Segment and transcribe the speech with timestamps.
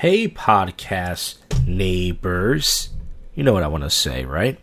[0.00, 2.88] Hey, podcast neighbors.
[3.34, 4.58] You know what I want to say, right?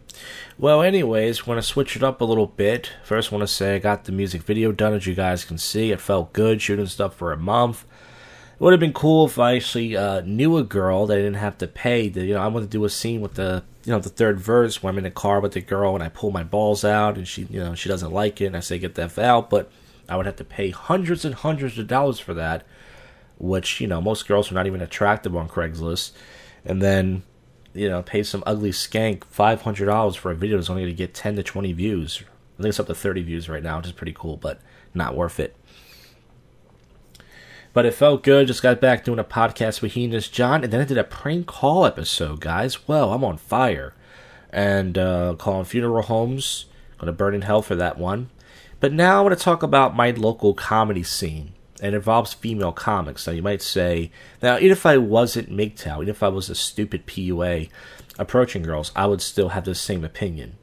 [0.57, 2.89] Well, anyways, want to switch it up a little bit.
[3.03, 5.91] First, want to say I got the music video done, as you guys can see.
[5.91, 7.85] It felt good shooting stuff for a month.
[8.55, 11.35] It would have been cool if I actually uh, knew a girl that I didn't
[11.35, 12.09] have to pay.
[12.09, 14.39] To, you know, I want to do a scene with the, you know, the third
[14.39, 17.15] verse where I'm in a car with the girl and I pull my balls out
[17.15, 19.51] and she, you know, she doesn't like it and I say get the f out,
[19.51, 19.69] but
[20.09, 22.65] I would have to pay hundreds and hundreds of dollars for that,
[23.37, 26.11] which you know most girls are not even attractive on Craigslist,
[26.65, 27.23] and then
[27.73, 30.93] you know pay some ugly skank five hundred dollars for a video that's only going
[30.93, 32.23] to get ten to twenty views.
[32.57, 34.59] I think it's up to thirty views right now, which is pretty cool, but
[34.93, 35.55] not worth it.
[37.73, 38.47] But it felt good.
[38.47, 41.45] Just got back doing a podcast with Heenus John, and then I did a prank
[41.45, 42.87] call episode, guys.
[42.87, 43.93] Well, I'm on fire,
[44.51, 46.65] and uh, calling funeral homes.
[46.97, 48.31] Going to burn in hell for that one.
[48.79, 51.53] But now I want to talk about my local comedy scene.
[51.79, 53.27] And involves female comics.
[53.27, 56.55] Now you might say, now even if I wasn't MGTOW, even if I was a
[56.55, 57.69] stupid PUA
[58.17, 60.57] approaching girls, I would still have the same opinion.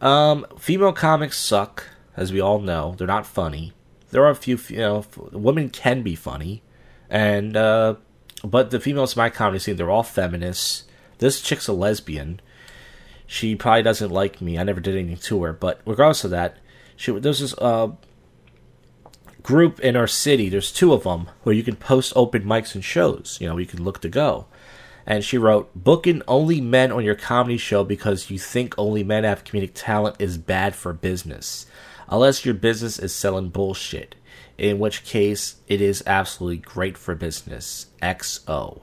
[0.00, 2.94] Um, female comics suck, as we all know.
[2.96, 3.72] They're not funny.
[4.10, 6.62] There are a few, you know, women can be funny,
[7.10, 7.96] and uh,
[8.44, 10.84] but the females in my comedy scene, they're all feminists.
[11.18, 12.40] This chick's a lesbian.
[13.26, 14.58] She probably doesn't like me.
[14.58, 16.58] I never did anything to her, but regardless of that,
[16.96, 17.88] she there's this uh,
[19.44, 20.48] group in our city.
[20.48, 23.38] There's two of them where you can post open mics and shows.
[23.40, 24.46] You know, you can look to go.
[25.06, 29.22] And she wrote, "Booking only men on your comedy show because you think only men
[29.22, 31.66] have comedic talent is bad for business,
[32.08, 34.16] unless your business is selling bullshit."
[34.56, 37.86] In which case, it is absolutely great for business.
[38.00, 38.82] XO.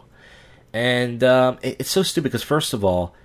[0.73, 3.15] And um, it, it's so stupid because, first of all,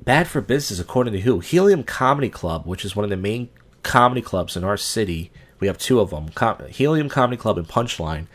[0.00, 1.40] bad for business according to who?
[1.40, 3.50] Helium Comedy Club, which is one of the main
[3.82, 5.30] comedy clubs in our city.
[5.62, 8.26] We have two of them: Com- Helium Comedy Club and Punchline.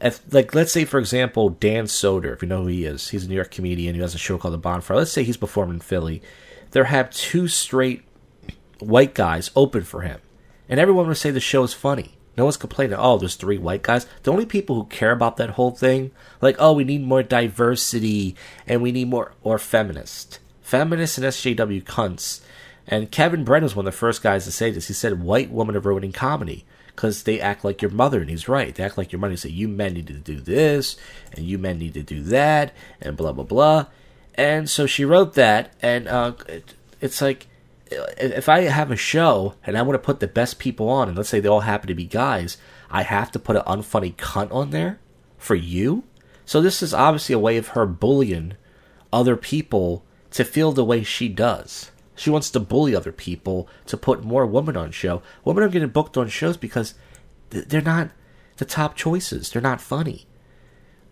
[0.00, 3.24] If, like, let's say, for example, Dan Soder, if you know who he is, he's
[3.26, 4.96] a New York comedian who has a show called The Bonfire.
[4.96, 6.22] Let's say he's performing in Philly.
[6.70, 8.04] There have two straight
[8.78, 10.20] white guys open for him,
[10.68, 12.16] and everyone would say the show is funny.
[12.36, 12.96] No one's complaining.
[12.96, 14.06] Oh, there's three white guys.
[14.22, 18.36] The only people who care about that whole thing, like, oh, we need more diversity
[18.68, 22.42] and we need more or feminist, feminists and SJW cunts
[22.86, 24.88] and Kevin Brennan was one of the first guys to say this.
[24.88, 26.64] He said, "White women are ruining comedy."
[26.96, 28.74] Because they act like your mother, and he's right.
[28.74, 29.32] They act like your mother.
[29.32, 30.96] They say you men need to do this,
[31.32, 33.86] and you men need to do that, and blah blah blah.
[34.34, 37.46] And so she wrote that, and uh, it, it's like
[37.90, 41.16] if I have a show and I want to put the best people on, and
[41.16, 42.56] let's say they all happen to be guys,
[42.90, 44.98] I have to put an unfunny cunt on there
[45.38, 46.04] for you.
[46.44, 48.54] So this is obviously a way of her bullying
[49.12, 51.90] other people to feel the way she does.
[52.20, 55.22] She wants to bully other people to put more women on show.
[55.42, 56.92] Women are getting booked on shows because
[57.48, 58.10] they're not
[58.58, 59.50] the top choices.
[59.50, 60.26] They're not funny.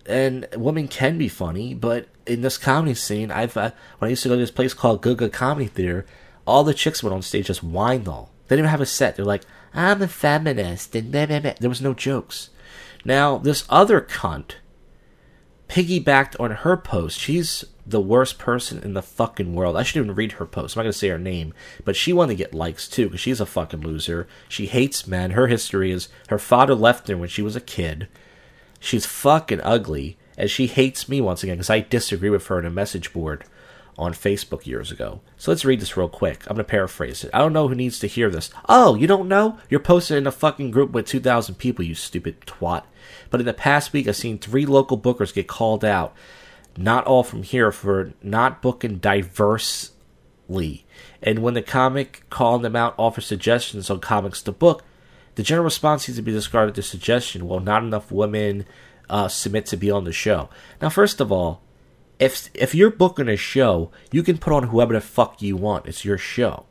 [0.05, 4.23] And women can be funny, but in this comedy scene, I've uh, when I used
[4.25, 6.05] to go to this place called Guga Comedy Theater,
[6.47, 8.31] all the chicks went on stage just whined all.
[8.49, 9.17] They didn't have a set.
[9.17, 11.55] They're like, "I'm a feminist," and blah, blah, blah.
[11.59, 12.51] there was no jokes.
[13.03, 14.57] Now this other cunt
[15.69, 17.19] piggybacked on her post.
[17.19, 19.77] She's the worst person in the fucking world.
[19.77, 20.77] I shouldn't even read her post.
[20.77, 23.41] I'm not gonna say her name, but she wanted to get likes too because she's
[23.41, 24.27] a fucking loser.
[24.49, 25.33] She hates men.
[25.33, 28.09] Her history is her father left her when she was a kid.
[28.81, 32.67] She's fucking ugly, and she hates me once again because I disagree with her in
[32.67, 33.45] a message board
[33.99, 35.21] on Facebook years ago.
[35.37, 36.45] So let's read this real quick.
[36.47, 37.31] I'm gonna paraphrase it.
[37.35, 38.51] I don't know who needs to hear this.
[38.69, 39.59] Oh, you don't know?
[39.69, 42.85] You're posted in a fucking group with 2,000 people, you stupid twat.
[43.31, 46.15] But in the past week, I've seen three local bookers get called out
[46.79, 49.93] not all from here, for not booking diversely.
[51.21, 54.85] And when the comic calling them out offers suggestions on comics to book,
[55.35, 57.49] the general response seems to be discarded the suggestion.
[57.49, 58.65] Well, not enough women
[59.11, 60.49] uh, submit to be on the show.
[60.81, 61.63] Now, first of all,
[62.19, 65.87] if if you're booking a show, you can put on whoever the fuck you want.
[65.87, 66.67] It's your show.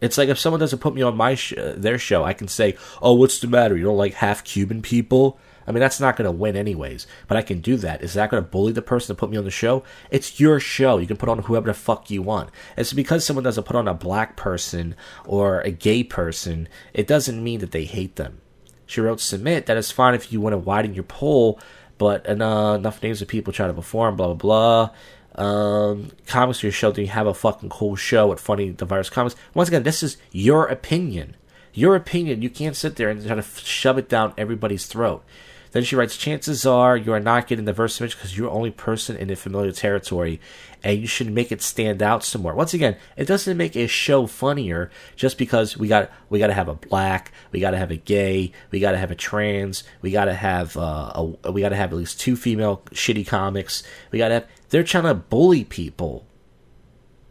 [0.00, 2.48] It's like if someone doesn't put me on my sh- uh, their show, I can
[2.48, 3.76] say, "Oh, what's the matter?
[3.76, 7.36] You don't like half Cuban people?" I mean, that's not going to win anyways, but
[7.36, 8.02] I can do that.
[8.02, 9.84] Is that going to bully the person to put me on the show?
[10.10, 10.98] It's your show.
[10.98, 12.50] You can put on whoever the fuck you want.
[12.76, 17.42] It's because someone doesn't put on a black person or a gay person, it doesn't
[17.42, 18.40] mean that they hate them.
[18.86, 19.66] She wrote, submit.
[19.66, 21.58] That is fine if you want to widen your poll,
[22.02, 24.90] but uh, enough names of people try to perform, blah, blah,
[25.36, 25.44] blah.
[25.44, 26.92] Um, comics to your show.
[26.92, 29.36] Do you have a fucking cool show with funny, the virus comics?
[29.54, 31.36] Once again, this is your opinion.
[31.72, 32.42] Your opinion.
[32.42, 35.24] You can't sit there and try to shove it down everybody's throat
[35.72, 38.54] Then she writes, Chances are you are not getting the verse image because you're the
[38.54, 40.40] only person in a familiar territory
[40.84, 42.54] and you should make it stand out some more.
[42.54, 46.54] Once again, it doesn't make a show funnier just because we got we got to
[46.54, 49.84] have a black, we got to have a gay, we got to have a trans,
[50.02, 53.26] we got to have uh, a, we got to have at least two female shitty
[53.26, 53.82] comics.
[54.10, 56.26] We got to have they're trying to bully people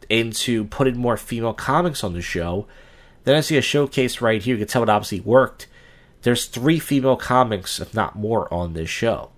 [0.09, 2.67] into putting more female comics on the show.
[3.23, 4.55] Then I see a showcase right here.
[4.55, 5.67] You can tell it obviously worked.
[6.21, 9.31] There's three female comics, if not more, on this show.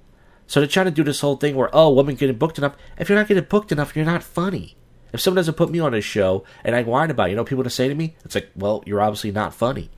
[0.48, 2.76] So they're trying to do this whole thing where, oh, women getting booked enough.
[2.98, 4.76] If you're not getting booked enough, you're not funny.
[5.14, 7.46] If someone doesn't put me on a show and I whine about it, you know
[7.46, 8.16] people to say to me?
[8.26, 9.90] It's like, well, you're obviously not funny.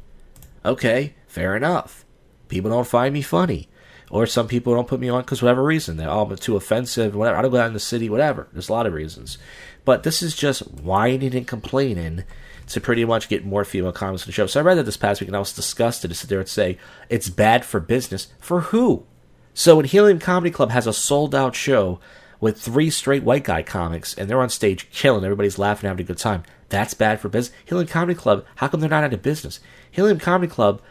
[0.63, 2.05] Okay, fair enough.
[2.47, 3.69] People don't find me funny.
[4.11, 5.97] Or some people don't put me on because whatever reason.
[5.97, 7.37] They're oh, all too offensive, whatever.
[7.37, 8.47] I don't go out in the city, whatever.
[8.51, 9.37] There's a lot of reasons.
[9.83, 12.23] But this is just whining and complaining
[12.67, 14.47] to pretty much get more female comics on the show.
[14.47, 16.49] So I read that this past week and I was disgusted to sit there and
[16.49, 16.77] say,
[17.09, 18.27] it's bad for business.
[18.39, 19.05] For who?
[19.53, 21.99] So when Helium Comedy Club has a sold out show
[22.39, 26.07] with three straight white guy comics and they're on stage killing, everybody's laughing, having a
[26.07, 26.43] good time.
[26.69, 27.55] That's bad for business.
[27.65, 29.59] Helium Comedy Club, how come they're not out of business?
[29.91, 30.81] Helium Comedy Club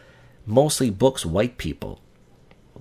[0.45, 1.99] mostly books white people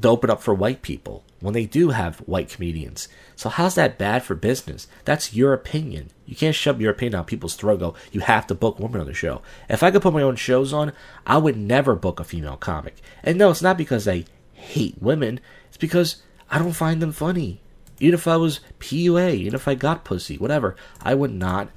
[0.00, 3.08] to open up for white people when they do have white comedians.
[3.37, 4.87] So how's that bad for business?
[5.05, 6.11] That's your opinion.
[6.26, 7.81] You can't shove your opinion on people's throat.
[7.81, 9.43] Go, you have to book women on the show.
[9.69, 10.93] If I could put my own shows on,
[11.26, 12.96] I would never book a female comic.
[13.23, 15.41] And no, it's not because I hate women.
[15.69, 17.61] It's because I don't find them funny.
[18.00, 21.69] Even if I was PUA, even if I got pussy, whatever, I would not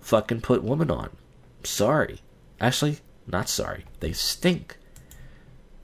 [0.00, 1.10] fucking put women on.
[1.64, 2.20] Sorry.
[2.60, 3.84] Actually, not sorry.
[4.00, 4.76] They stink.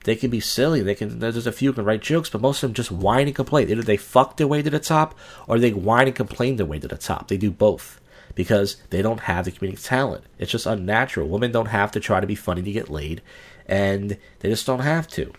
[0.09, 0.81] They can be silly.
[0.81, 1.19] They can.
[1.19, 3.69] There's a few who can write jokes, but most of them just whine and complain.
[3.69, 5.13] Either they fuck their way to the top,
[5.45, 7.27] or they whine and complain their way to the top.
[7.27, 8.01] They do both
[8.33, 10.23] because they don't have the comedic talent.
[10.39, 11.27] It's just unnatural.
[11.27, 13.21] Women don't have to try to be funny to get laid,
[13.67, 15.31] and they just don't have to.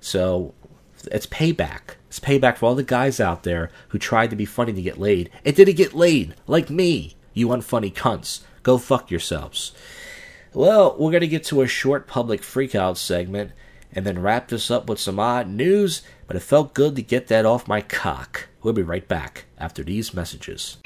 [0.00, 0.54] So
[1.12, 1.96] it's payback.
[2.08, 4.96] It's payback for all the guys out there who tried to be funny to get
[4.96, 8.44] laid and didn't get laid, like me, you unfunny cunts.
[8.62, 9.72] Go fuck yourselves.
[10.54, 13.52] Well, we're going to get to a short public freakout segment
[13.96, 17.28] and then wrap this up with some odd news, but it felt good to get
[17.28, 18.48] that off my cock.
[18.62, 20.76] We'll be right back after these messages.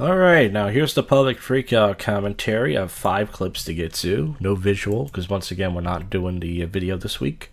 [0.00, 2.76] Alright, now here's the public freakout commentary.
[2.76, 4.36] I have five clips to get to.
[4.40, 7.52] No visual, because once again, we're not doing the video this week.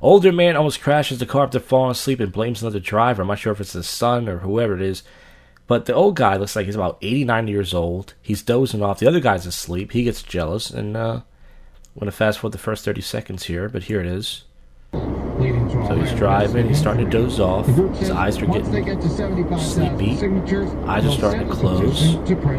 [0.00, 3.22] Older man almost crashes the car after falling asleep and blames another driver.
[3.22, 5.04] I'm not sure if it's his son or whoever it is.
[5.68, 8.14] But the old guy looks like he's about 89 years old.
[8.20, 8.98] He's dozing off.
[8.98, 9.92] The other guy's asleep.
[9.92, 10.70] He gets jealous.
[10.70, 11.20] And uh,
[11.94, 14.44] I'm going to fast forward the first 30 seconds here, but here it is.
[14.92, 17.66] So he's driving, he's starting to doze off,
[17.96, 18.64] his eyes are getting
[19.58, 20.12] sleepy,
[20.86, 22.12] eyes are starting to close,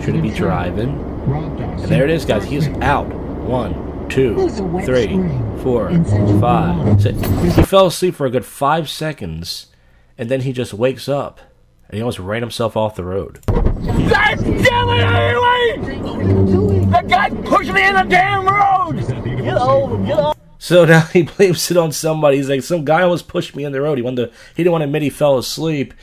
[0.04, 0.90] shouldn't be driving.
[1.30, 3.08] And there it is, guys, he is out.
[3.08, 4.50] One, two,
[4.86, 5.18] three,
[5.64, 5.90] four,
[6.40, 7.20] five, six.
[7.56, 9.68] He fell asleep for a good five seconds,
[10.18, 11.40] and then he just wakes up,
[11.88, 13.40] and he almost ran himself off the road.
[13.48, 15.78] God damn it, anyway!
[16.92, 19.13] The guy pushed me in the damn road!
[19.44, 20.34] Get over, get over.
[20.60, 22.38] So now he blames it on somebody.
[22.38, 23.98] He's like, some guy almost pushed me in the road.
[23.98, 25.94] He wanted to, he didn't want to admit he fell asleep.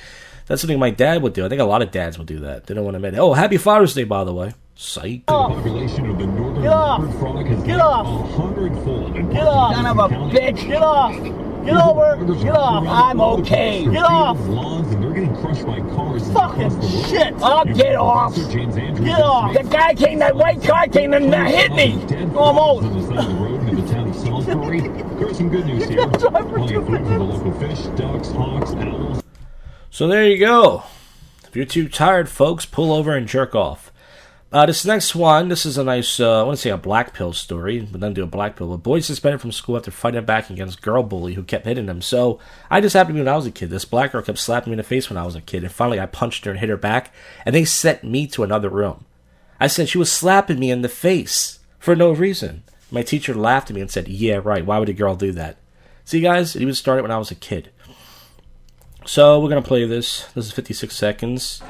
[0.47, 1.47] That's something my dad would do.
[1.47, 2.67] I think a lot of dads would do that.
[2.67, 3.19] They don't want to admit.
[3.21, 4.53] Oh, happy Father's Day, by the way.
[4.75, 5.27] Psych.
[5.27, 7.19] The population of the northern Get off.
[7.19, 8.07] frog has Get off.
[8.07, 9.15] a hundredfold.
[9.31, 9.75] Get off.
[9.75, 10.67] Son of a bitch.
[10.67, 11.15] Get off.
[11.65, 12.35] Get over.
[12.35, 12.85] Get off.
[12.87, 13.85] I'm okay.
[13.85, 14.39] Get off.
[14.49, 16.31] Lawns and they're getting crushed by cars.
[16.33, 16.71] Fucking
[17.09, 17.35] shit.
[17.43, 18.35] I'll get off.
[18.35, 19.55] Get off.
[19.55, 21.95] The guy came, that white car came and hit me.
[22.35, 23.11] Almost.
[25.21, 26.09] There's some good news here.
[26.09, 29.23] Plenty of food for the local fish, ducks, hawks, owls.
[29.91, 30.85] So there you go.
[31.47, 33.90] If you're too tired, folks, pull over and jerk off.
[34.53, 37.15] Uh, this next one, this is a nice, uh, I want to say a black
[37.15, 38.73] pill story, but then do a black pill.
[38.73, 42.03] A boy suspended from school after fighting back against girl bully who kept hitting him.
[42.03, 43.71] So I just happened to me when I was a kid.
[43.71, 45.71] This black girl kept slapping me in the face when I was a kid, and
[45.71, 47.15] finally I punched her and hit her back,
[47.47, 49.05] and they sent me to another room.
[49.61, 52.65] I said she was slapping me in the face for no reason.
[52.91, 54.67] My teacher laughed at me and said, "Yeah, right.
[54.67, 55.59] Why would a girl do that?"
[56.05, 57.71] See, guys, it even started when I was a kid.
[59.07, 60.27] So we're gonna play this.
[60.35, 61.63] This is 56 seconds.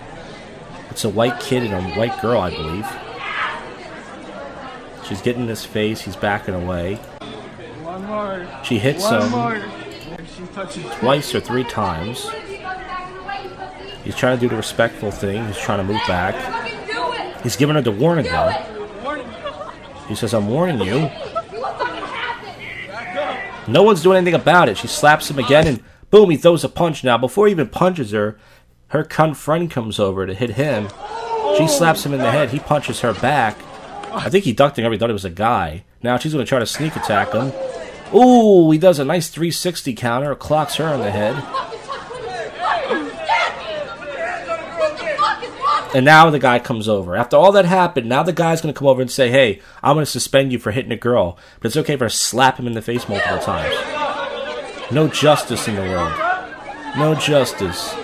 [0.90, 2.86] It's a white kid and a white girl, I believe.
[5.06, 6.00] She's getting in his face.
[6.02, 6.96] He's backing away.
[7.82, 8.46] One more.
[8.64, 9.62] She hits One him more.
[10.36, 12.30] She touches twice or three times.
[14.04, 15.46] He's trying to do the respectful thing.
[15.46, 16.34] He's trying to move back.
[17.42, 18.50] He's giving her the warning, though.
[20.08, 21.10] He says, I'm warning you.
[23.68, 24.76] No one's doing anything about it.
[24.78, 27.04] She slaps him again, and boom, he throws a punch.
[27.04, 28.36] Now, before he even punches her,
[28.90, 30.88] her cunt friend comes over to hit him.
[31.56, 32.50] She slaps him in the head.
[32.50, 33.56] He punches her back.
[34.12, 35.84] I think he ducked and everybody thought it was a guy.
[36.02, 37.52] Now she's going to try to sneak attack him.
[38.14, 41.36] Ooh, he does a nice 360 counter, clocks her in the head.
[45.94, 47.16] And now the guy comes over.
[47.16, 49.96] After all that happened, now the guy's going to come over and say, hey, I'm
[49.96, 51.36] going to suspend you for hitting a girl.
[51.60, 53.74] But it's okay for her to slap him in the face multiple times.
[54.92, 56.12] No justice in the world.
[56.96, 57.94] No justice.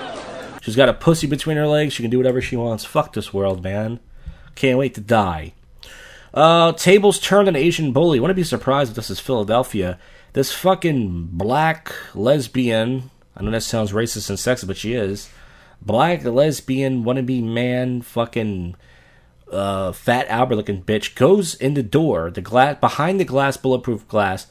[0.66, 1.92] She's got a pussy between her legs.
[1.92, 2.84] She can do whatever she wants.
[2.84, 4.00] Fuck this world, man.
[4.56, 5.52] Can't wait to die.
[6.34, 8.18] Uh, tables turned on Asian bully.
[8.18, 9.96] Wouldn't be surprised if this is Philadelphia.
[10.32, 13.12] This fucking black lesbian.
[13.36, 15.30] I know that sounds racist and sexist, but she is.
[15.80, 18.74] Black lesbian wannabe man, fucking
[19.52, 24.08] uh, fat Albert looking bitch goes in the door, the glass behind the glass, bulletproof
[24.08, 24.48] glass,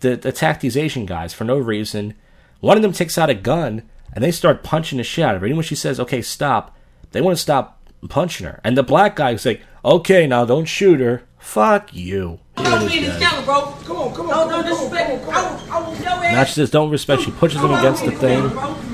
[0.00, 2.14] to attack these Asian guys for no reason.
[2.58, 5.40] One of them takes out a gun and they start punching the shit out of
[5.40, 5.46] her.
[5.46, 6.76] Even when she says, "Okay, stop,"
[7.12, 8.60] they want to stop punching her.
[8.64, 12.40] And the black guy is like, "Okay, now don't shoot her." Fuck you.
[12.56, 13.44] Look at this guy.
[13.44, 13.62] bro.
[13.84, 14.48] Come on, come on.
[14.48, 15.24] Don't, don't disrespect.
[15.28, 15.94] I will, I will
[16.32, 17.22] your just don't respect.
[17.22, 18.50] She pushes him against the thing.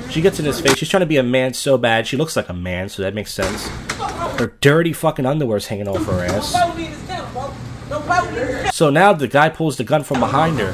[0.09, 0.77] She gets in his face.
[0.77, 2.05] She's trying to be a man so bad.
[2.05, 3.67] She looks like a man, so that makes sense.
[4.37, 6.51] Her dirty fucking underwear's hanging off her ass.
[6.51, 7.53] Don't play with me in this camp, bro.
[7.89, 8.75] Don't play with me in this camp.
[8.75, 10.73] So now the guy pulls the gun from behind her.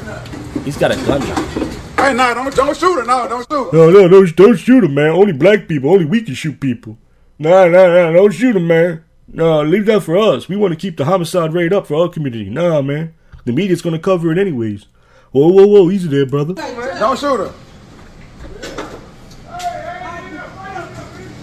[0.64, 1.67] He's got a gun now.
[1.98, 3.04] Hey, nah, don't, don't shoot her.
[3.04, 3.72] No, don't shoot.
[3.72, 5.10] No, no, don't, don't shoot him, man.
[5.10, 5.90] Only black people.
[5.90, 6.96] Only we can shoot people.
[7.38, 9.04] Nah, nah, nah, don't shoot him, man.
[9.26, 10.48] Nah, leave that for us.
[10.48, 12.48] We want to keep the homicide rate up for our community.
[12.48, 13.14] Nah, man.
[13.44, 14.86] The media's gonna cover it anyways.
[15.32, 16.54] Whoa, whoa, whoa, easy there, brother.
[16.54, 17.52] Don't shoot her.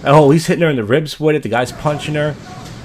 [0.04, 1.42] Oh, he's hitting her in the ribs with it.
[1.42, 2.34] The guy's punching her.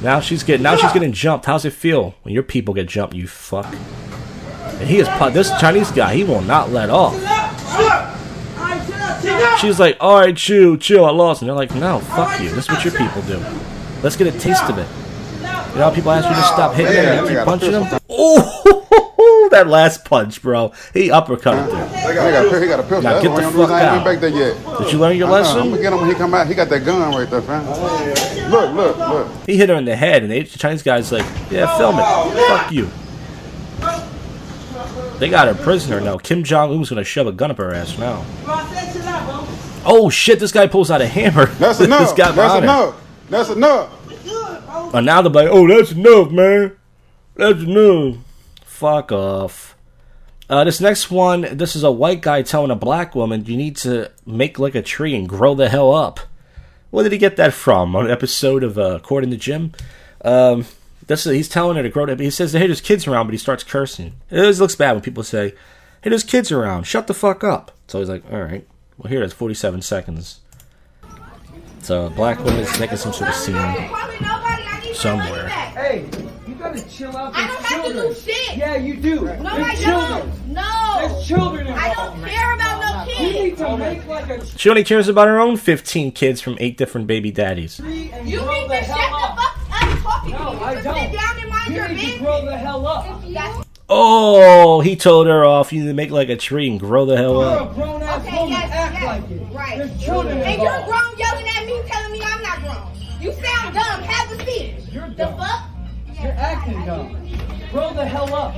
[0.01, 1.45] Now she's getting now she's getting jumped.
[1.45, 3.15] How's it feel when your people get jumped?
[3.15, 3.73] You fuck.
[3.73, 6.15] And he is this Chinese guy.
[6.15, 7.30] He will not let off.
[9.59, 11.05] She's like, all right, chill, chill.
[11.05, 12.49] I lost, and they're like, no, fuck you.
[12.49, 13.43] This is what your people do.
[14.03, 14.87] Let's get a taste of it.
[15.71, 17.99] You know how people ask you to stop hitting them and you keep punching them?
[18.09, 20.73] Oh, that last punch, bro.
[20.93, 21.87] He uppercut her.
[21.87, 23.01] He got, he got a pistol.
[23.01, 24.03] Now get the fuck ain't out.
[24.03, 24.77] been back there yet.
[24.79, 25.69] Did you learn your I'm lesson?
[25.69, 26.47] gonna get him when he come out.
[26.47, 27.65] He got that gun right there, fam.
[28.51, 29.27] Look, look, look.
[29.45, 32.47] He hit her in the head, and the Chinese guy's like, "Yeah, film it.
[32.47, 32.89] Fuck you."
[35.19, 36.17] They got her prisoner now.
[36.17, 38.25] Kim Jong Un's gonna shove a gun up her ass now.
[39.85, 40.39] Oh shit!
[40.39, 41.45] This guy pulls out a hammer.
[41.59, 42.15] That's this enough.
[42.15, 42.57] That's her.
[42.63, 43.01] enough.
[43.29, 43.97] That's enough.
[44.93, 46.73] And now they're like, "Oh, that's enough, man.
[47.35, 48.17] That's enough."
[48.65, 49.77] Fuck off.
[50.49, 53.77] Uh, this next one, this is a white guy telling a black woman, "You need
[53.77, 56.19] to make like a tree and grow the hell up."
[56.89, 57.95] Where did he get that from?
[57.95, 59.71] On an episode of uh, Court in the Gym?
[60.25, 60.65] Um,
[61.07, 62.19] this he's telling her to grow up.
[62.19, 64.13] He says, "Hey, there's kids around," but he starts cursing.
[64.29, 65.53] It always looks bad when people say,
[66.01, 66.83] "Hey, there's kids around.
[66.83, 68.67] Shut the fuck up." So he's like, "All right,
[69.01, 70.39] well here it's 47 seconds."
[71.81, 73.55] So a black woman is making some sort of scene.
[74.93, 75.47] Somewhere.
[75.49, 76.05] Hey,
[76.47, 77.31] you gotta chill out.
[77.33, 78.13] I There's don't have to children.
[78.13, 78.57] do shit.
[78.57, 79.15] Yeah, you do.
[79.21, 80.29] No, There's I children.
[80.29, 80.47] don't.
[80.49, 80.97] No.
[80.99, 83.19] There's children I don't care about no kids.
[83.21, 83.43] You kids.
[83.43, 86.77] need to make like a She only cares about her own 15 kids from eight
[86.77, 87.79] different baby daddies.
[87.79, 89.39] You grow need the to shut hell the up.
[89.39, 90.61] fuck up talking No, to me.
[90.61, 90.95] I You just don't.
[90.99, 93.21] sit down and mind your You need to grow the hell up.
[93.23, 95.73] That's- Oh, he told her off.
[95.73, 97.75] You need to make like a tree and grow the hell You're a up.
[97.75, 98.51] grown ass Okay, woman.
[98.51, 99.53] yes, Act yes, like it.
[99.53, 99.77] right.
[99.77, 102.87] There's children And you're grown yelling at me telling me I'm not grown.
[103.19, 104.01] You sound dumb.
[104.03, 104.75] Have a seat.
[104.91, 105.37] You're The dumb.
[105.37, 105.61] fuck?
[106.23, 107.17] You're acting dumb.
[107.71, 108.55] Grow the hell up.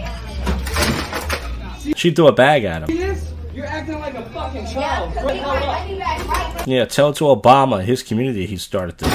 [1.98, 3.18] She threw a bag at him.
[3.56, 5.10] You're acting like a fucking child.
[5.10, 5.80] because Grow the hell up.
[5.88, 6.68] money back right.
[6.68, 9.12] Yeah, tell it to Obama, his community, he started this.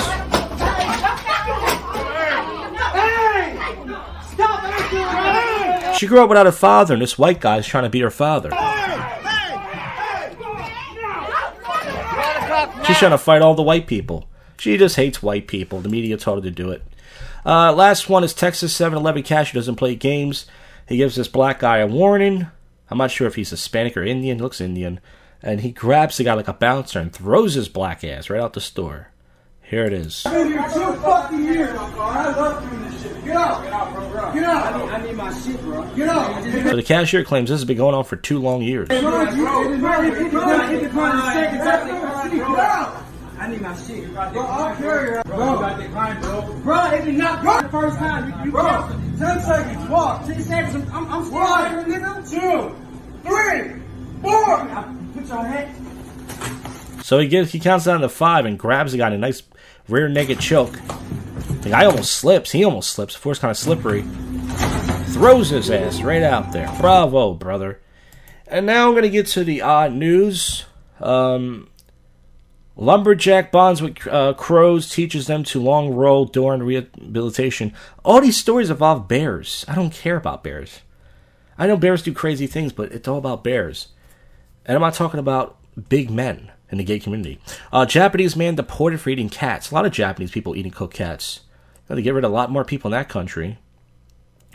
[3.19, 7.91] Stop acting like She grew up without a father, and this white guy's trying to
[7.91, 8.51] be her father.
[12.87, 14.29] She's trying to fight all the white people.
[14.59, 15.81] She just hates white people.
[15.81, 16.85] The media told her to do it.
[17.45, 20.47] Uh, last one is Texas 7 Eleven cashier doesn't play games.
[20.87, 22.47] He gives this black guy a warning.
[22.91, 24.39] I'm not sure if he's Hispanic or Indian.
[24.39, 25.01] Looks Indian.
[25.43, 28.53] And he grabs the guy like a bouncer and throws his black ass right out
[28.53, 29.09] the store.
[29.63, 30.25] Here it is.
[33.29, 33.63] Get out.
[33.63, 34.09] Get out, bro.
[34.09, 34.33] bro.
[34.33, 34.73] Get out.
[34.73, 35.95] I need, I need my shit, bro.
[35.95, 36.43] Get out.
[36.45, 38.89] So the cashier claims this has been going on for two long years.
[38.89, 39.47] Bro, you-.
[43.39, 44.11] I need my shit.
[44.15, 45.23] Bro, I'll carry her.
[45.25, 46.55] Bro, you got declined, bro.
[46.65, 48.39] Bro, it did not go the first time.
[48.39, 49.89] You, you bro, 10 seconds.
[49.91, 50.25] Walk.
[50.25, 50.91] 10 seconds.
[50.91, 51.87] I'm, I'm squad.
[51.87, 52.31] nigga.
[52.31, 52.75] Two,
[53.29, 53.83] three,
[54.23, 54.57] four.
[55.13, 57.05] Put your hand.
[57.05, 59.43] So he gets he counts down to five and grabs the guy in a nice
[59.87, 60.79] rear naked choke.
[61.63, 62.53] The guy almost slips.
[62.53, 63.15] He almost slips.
[63.15, 64.03] The floor's kind of slippery.
[65.13, 66.73] Throws his ass right out there.
[66.81, 67.81] Bravo, brother.
[68.47, 70.65] And now I'm gonna get to the odd news.
[71.01, 71.69] Um,
[72.77, 77.75] lumberjack bonds with uh, crows teaches them to long roll during rehabilitation.
[78.05, 79.65] All these stories involve bears.
[79.69, 80.81] I don't care about bears.
[81.59, 83.89] I know bears do crazy things, but it's all about bears.
[84.65, 85.57] And I'm not talking about
[85.89, 87.41] big men in the gay community.
[87.73, 89.71] Uh, Japanese man deported for eating cats.
[89.71, 91.41] A lot of Japanese people eating cooked cats.
[91.89, 93.59] Got to get rid of a lot more people in that country.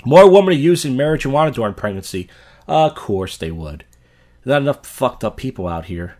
[0.05, 2.29] More women are using marijuana during pregnancy.
[2.67, 3.85] Of course they would.
[4.45, 6.17] Not enough fucked up people out here.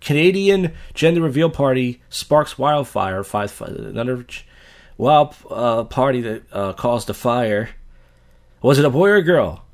[0.00, 3.22] Canadian gender reveal party sparks wildfire.
[3.22, 4.26] Five, another
[4.96, 7.70] wild uh, party that uh, caused a fire.
[8.62, 9.64] Was it a boy or a girl?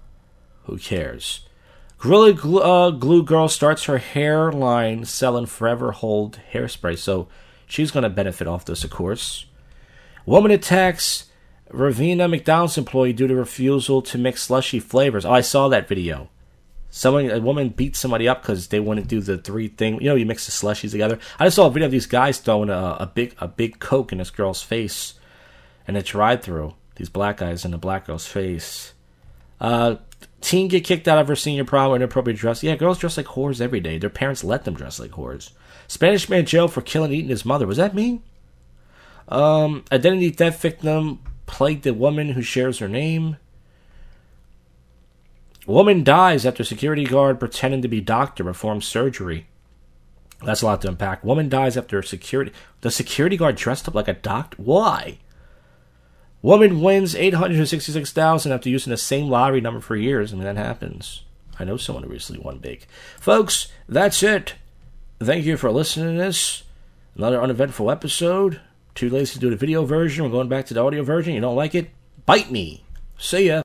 [0.65, 1.47] Who cares?
[1.99, 7.29] Gorilla Glue, uh, Glue Girl starts her hairline selling Forever Hold hairspray, so
[7.67, 9.47] she's going to benefit off this, of course.
[10.27, 11.27] Woman attacks
[11.71, 15.25] Ravina McDonald's employee due to refusal to mix slushy flavors.
[15.25, 16.29] Oh, I saw that video.
[16.91, 20.01] Someone, a woman beat somebody up because they wouldn't do the three thing.
[20.01, 21.19] You know, you mix the slushies together.
[21.39, 24.13] I just saw a video of these guys throwing a, a big, a big Coke
[24.13, 25.15] in this girl's face,
[25.87, 26.75] and it's ride through.
[26.97, 28.95] These black guys in the black girl's face.
[29.61, 29.97] Uh,
[30.41, 32.63] teen get kicked out of her senior prom with inappropriate dress.
[32.63, 33.99] Yeah, girls dress like whores every day.
[33.99, 35.51] Their parents let them dress like whores.
[35.89, 37.67] Spanish man jailed for killing eating his mother.
[37.67, 38.23] Was that me?
[39.29, 43.37] Um, identity theft victim plagued the woman who shares her name.
[45.67, 49.47] Woman dies after security guard pretending to be doctor performs surgery.
[50.45, 51.25] That's a lot to unpack.
[51.25, 52.53] Woman dies after security.
[52.83, 54.57] The security guard dressed up like a doctor.
[54.63, 55.19] Why?
[56.43, 60.33] Woman wins eight hundred sixty-six thousand after using the same lottery number for years.
[60.33, 61.25] I mean, that happens.
[61.59, 62.87] I know someone who recently won big.
[63.19, 64.55] Folks, that's it.
[65.19, 66.63] Thank you for listening to this.
[67.17, 68.61] Another uneventful episode.
[68.97, 70.25] Too lazy to do the video version.
[70.25, 71.35] We're going back to the audio version.
[71.35, 71.91] You don't like it?
[72.25, 72.83] Bite me.
[73.19, 73.55] See ya.